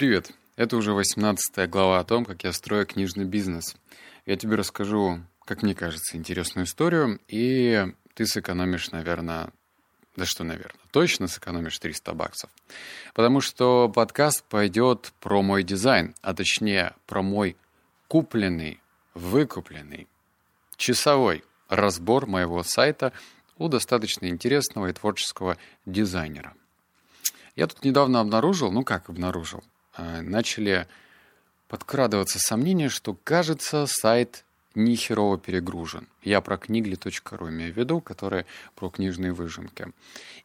[0.00, 0.32] Привет!
[0.56, 3.76] Это уже 18 глава о том, как я строю книжный бизнес.
[4.24, 9.50] Я тебе расскажу, как мне кажется, интересную историю, и ты сэкономишь, наверное,
[10.16, 12.48] да что, наверное, точно сэкономишь 300 баксов.
[13.12, 17.58] Потому что подкаст пойдет про мой дизайн, а точнее про мой
[18.08, 18.80] купленный,
[19.12, 20.08] выкупленный,
[20.78, 23.12] часовой разбор моего сайта
[23.58, 26.54] у достаточно интересного и творческого дизайнера.
[27.54, 29.62] Я тут недавно обнаружил, ну как обнаружил,
[29.96, 30.86] начали
[31.68, 34.44] подкрадываться сомнения, что, кажется, сайт
[34.74, 36.06] не херово перегружен.
[36.22, 39.88] Я про книгли.ру имею в виду, которые про книжные выжимки.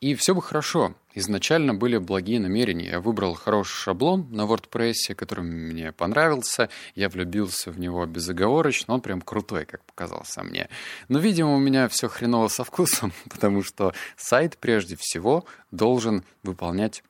[0.00, 0.94] И все бы хорошо.
[1.14, 2.90] Изначально были благие намерения.
[2.90, 6.68] Я выбрал хороший шаблон на WordPress, который мне понравился.
[6.94, 8.94] Я влюбился в него безоговорочно.
[8.94, 10.68] Он прям крутой, как показался мне.
[11.08, 17.02] Но, видимо, у меня все хреново со вкусом, потому что сайт прежде всего должен выполнять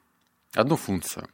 [0.54, 1.28] одну функцию.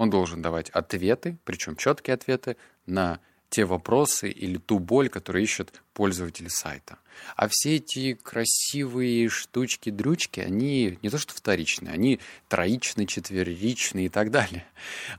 [0.00, 3.20] Он должен давать ответы, причем четкие ответы на
[3.50, 6.96] те вопросы или ту боль, которую ищут пользователи сайта.
[7.36, 14.30] А все эти красивые штучки-дрючки, они не то что вторичные, они троичные, четверичные и так
[14.30, 14.64] далее.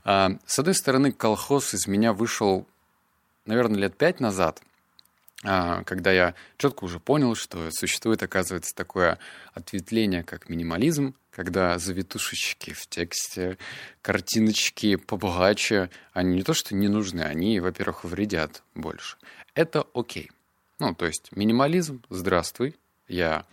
[0.02, 2.66] А, с одной стороны, колхоз из меня вышел,
[3.46, 4.60] наверное, лет пять назад–
[5.44, 9.18] а, когда я четко уже понял, что существует, оказывается, такое
[9.54, 13.58] ответвление, как минимализм, когда завитушечки в тексте,
[14.02, 19.16] картиночки побогаче, они не то что не нужны, они, во-первых, вредят больше.
[19.54, 20.30] Это окей.
[20.78, 22.76] Ну, то есть минимализм, здравствуй,
[23.08, 23.46] я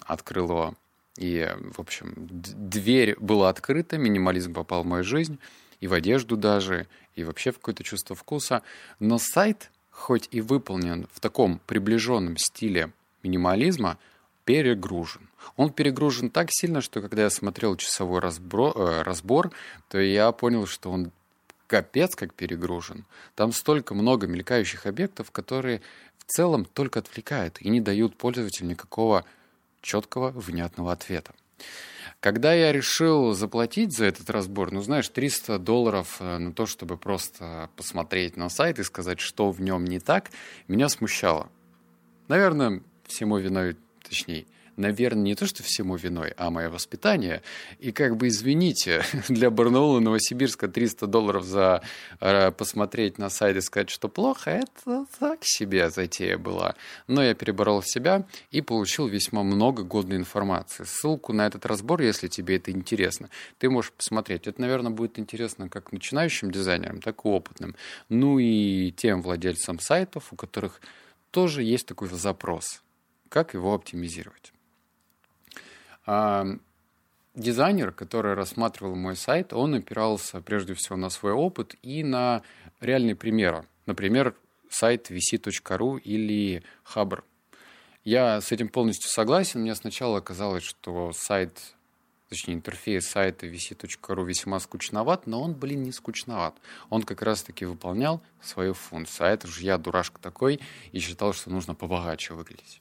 [0.00, 0.74] открыл его,
[1.16, 5.38] и, в общем, дверь была открыта, минимализм попал в мою жизнь,
[5.80, 8.62] и в одежду даже, и вообще в какое-то чувство вкуса.
[9.00, 12.92] Но сайт хоть и выполнен в таком приближенном стиле
[13.22, 13.98] минимализма,
[14.44, 15.27] перегружен.
[15.56, 19.52] Он перегружен так сильно, что когда я смотрел часовой разбор, э, разбор
[19.88, 21.12] то я понял, что он
[21.66, 23.04] капец как перегружен.
[23.34, 25.82] Там столько много мелькающих объектов, которые
[26.18, 29.24] в целом только отвлекают и не дают пользователю никакого
[29.80, 31.34] четкого, внятного ответа.
[32.20, 36.96] Когда я решил заплатить за этот разбор, ну, знаешь, 300 долларов э, на то, чтобы
[36.96, 40.30] просто посмотреть на сайт и сказать, что в нем не так,
[40.66, 41.48] меня смущало.
[42.26, 44.46] Наверное, всему виной, точнее,
[44.78, 47.42] наверное, не то, что всему виной, а мое воспитание.
[47.78, 51.82] И как бы, извините, для Барнаула, Новосибирска 300 долларов за
[52.20, 56.74] э, посмотреть на сайт и сказать, что плохо, это так себе затея была.
[57.06, 60.84] Но я переборол себя и получил весьма много годной информации.
[60.84, 63.28] Ссылку на этот разбор, если тебе это интересно,
[63.58, 64.46] ты можешь посмотреть.
[64.46, 67.74] Это, наверное, будет интересно как начинающим дизайнерам, так и опытным.
[68.08, 70.80] Ну и тем владельцам сайтов, у которых
[71.30, 72.82] тоже есть такой запрос.
[73.28, 74.52] Как его оптимизировать?
[76.10, 76.46] А,
[77.34, 82.40] дизайнер, который рассматривал мой сайт, он опирался прежде всего на свой опыт и на
[82.80, 83.66] реальные примеры.
[83.84, 84.34] Например,
[84.70, 87.24] сайт vc.ru или Хабр.
[88.04, 89.60] Я с этим полностью согласен.
[89.60, 91.74] Мне сначала казалось, что сайт,
[92.30, 96.54] точнее интерфейс сайта vc.ru весьма скучноват, но он, блин, не скучноват.
[96.88, 99.26] Он как раз-таки выполнял свою функцию.
[99.26, 100.58] А это же я дурашка такой
[100.92, 102.80] и считал, что нужно побогаче выглядеть.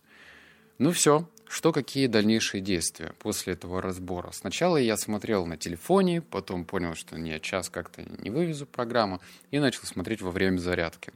[0.77, 4.31] Ну все, что какие дальнейшие действия после этого разбора?
[4.31, 9.59] Сначала я смотрел на телефоне, потом понял, что нет, час как-то не вывезу программу, и
[9.59, 11.11] начал смотреть во время зарядки.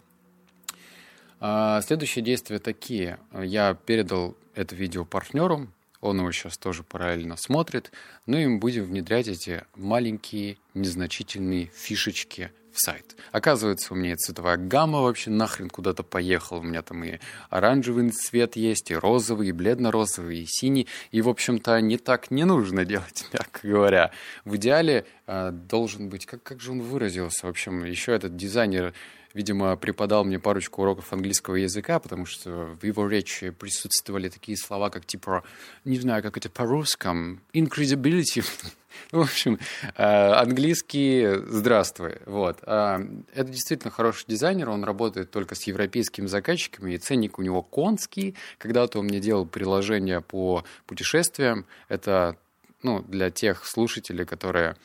[1.39, 3.19] А, следующие действия такие.
[3.33, 5.67] Я передал это видео партнеру,
[5.99, 7.91] он его сейчас тоже параллельно смотрит,
[8.25, 13.15] ну и мы будем внедрять эти маленькие незначительные фишечки в сайт.
[13.31, 16.59] Оказывается, у меня цветовая гамма вообще нахрен куда-то поехала.
[16.59, 20.87] У меня там и оранжевый цвет есть, и розовый, и бледно-розовый, и синий.
[21.11, 24.11] И, в общем-то, не так не нужно делать, мягко говоря.
[24.45, 26.25] В идеале э, должен быть...
[26.25, 27.45] Как, как же он выразился?
[27.45, 28.93] В общем, еще этот дизайнер
[29.33, 34.89] видимо, преподал мне парочку уроков английского языка, потому что в его речи присутствовали такие слова,
[34.89, 35.43] как типа,
[35.85, 38.43] не знаю, как это по-русскому, incredibility.
[39.11, 39.57] В общем,
[39.95, 42.17] э, английский «здравствуй».
[42.25, 42.59] Вот.
[42.63, 43.01] А,
[43.33, 48.35] это действительно хороший дизайнер, он работает только с европейскими заказчиками, и ценник у него конский.
[48.57, 51.65] Когда-то он мне делал приложение по путешествиям.
[51.87, 52.35] Это
[52.83, 54.75] ну, для тех слушателей, которые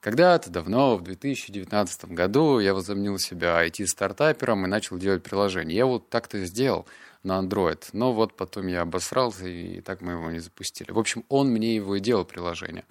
[0.00, 5.76] когда-то давно, в 2019 году, я возомнил себя IT-стартапером и начал делать приложение.
[5.76, 6.86] Я вот так-то сделал
[7.22, 10.90] на Android, но вот потом я обосрался, и так мы его не запустили.
[10.90, 12.84] В общем, он мне его и делал приложение.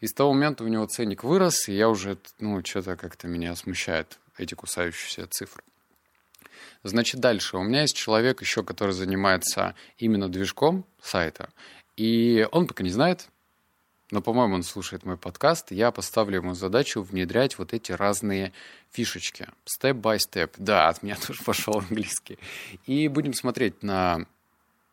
[0.00, 3.56] И с того момента у него ценник вырос, и я уже, ну, что-то как-то меня
[3.56, 5.62] смущает эти кусающиеся цифры.
[6.82, 7.56] Значит, дальше.
[7.56, 11.48] У меня есть человек еще, который занимается именно движком сайта,
[11.96, 13.28] и он пока не знает,
[14.12, 18.52] но, по-моему, он слушает мой подкаст, я поставлю ему задачу внедрять вот эти разные
[18.90, 19.48] фишечки.
[19.64, 20.52] Step by step.
[20.58, 22.38] Да, от меня тоже пошел английский.
[22.86, 24.26] И будем смотреть на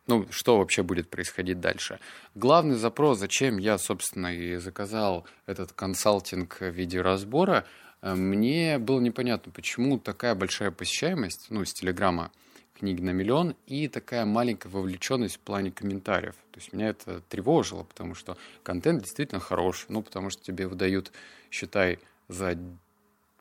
[0.08, 2.00] ну, что вообще будет происходить дальше.
[2.34, 7.66] Главный запрос, зачем я, собственно, и заказал этот консалтинг в виде разбора,
[8.02, 12.32] э, мне было непонятно, почему такая большая посещаемость, ну, с Телеграма,
[12.80, 16.36] книги на миллион и такая маленькая вовлеченность в плане комментариев.
[16.52, 19.86] То есть меня это тревожило, потому что контент действительно хороший.
[19.90, 21.12] Ну, потому что тебе выдают,
[21.52, 22.58] считай, за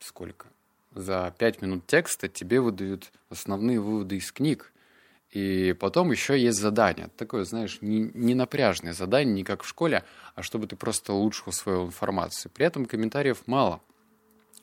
[0.00, 0.48] сколько?
[0.94, 4.72] За пять минут текста тебе выдают основные выводы из книг.
[5.30, 7.10] И потом еще есть задание.
[7.16, 11.42] Такое, знаешь, не, не напряжное задание, не как в школе, а чтобы ты просто лучше
[11.46, 12.50] усвоил информацию.
[12.52, 13.80] При этом комментариев мало.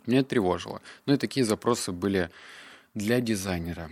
[0.06, 0.82] Меня это тревожило.
[1.06, 2.30] Ну и такие запросы были
[2.94, 3.90] для дизайнера.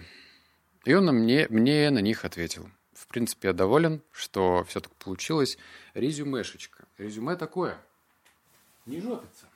[0.85, 2.69] И он мне, мне на них ответил.
[2.93, 5.57] В принципе, я доволен, что все так получилось.
[5.93, 6.85] Резюмешечка.
[6.97, 7.77] Резюме такое.
[8.85, 9.47] Не жопится.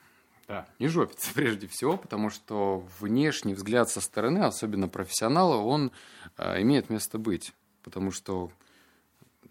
[0.48, 5.92] Да, не жопится прежде всего, потому что внешний взгляд со стороны, особенно профессионала, он
[6.38, 7.54] э, имеет место быть.
[7.84, 8.52] Потому что,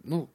[0.02, 0.28] ну,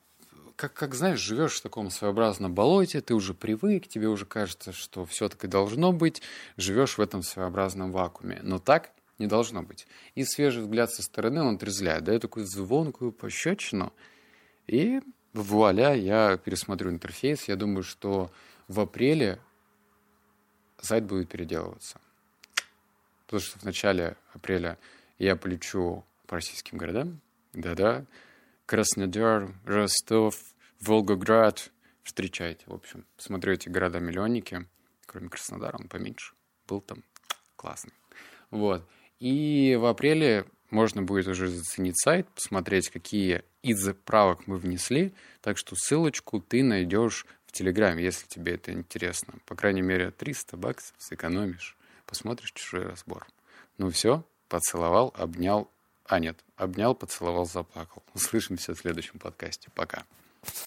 [0.55, 5.05] как, как знаешь, живешь в таком своеобразном болоте, ты уже привык, тебе уже кажется, что
[5.05, 6.21] все так и должно быть,
[6.57, 8.39] живешь в этом своеобразном вакууме.
[8.43, 8.91] Но так
[9.21, 9.87] не должно быть.
[10.15, 13.93] И свежий взгляд со стороны он отрезвляет, дает такую звонкую пощечину,
[14.67, 15.01] и
[15.33, 18.31] вуаля, я пересмотрю интерфейс, я думаю, что
[18.67, 19.39] в апреле
[20.81, 22.01] сайт будет переделываться.
[23.25, 24.77] Потому что в начале апреля
[25.19, 27.21] я полечу по российским городам,
[27.53, 28.05] да-да,
[28.65, 30.35] Краснодар, Ростов,
[30.79, 31.71] Волгоград,
[32.03, 34.65] встречайте, в общем, смотрю эти города-миллионники,
[35.05, 36.33] кроме Краснодара, он поменьше,
[36.67, 37.03] был там
[37.55, 37.93] классный.
[38.49, 38.87] Вот.
[39.21, 45.13] И в апреле можно будет уже заценить сайт, посмотреть, какие из правок мы внесли.
[45.41, 49.35] Так что ссылочку ты найдешь в Телеграме, если тебе это интересно.
[49.45, 51.77] По крайней мере, 300 баксов сэкономишь.
[52.07, 53.27] Посмотришь чужой разбор.
[53.77, 55.69] Ну все, поцеловал, обнял.
[56.05, 58.01] А нет, обнял, поцеловал, заплакал.
[58.15, 59.69] Услышимся в следующем подкасте.
[59.75, 60.03] Пока.